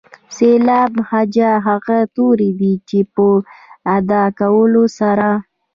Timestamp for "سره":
4.99-5.29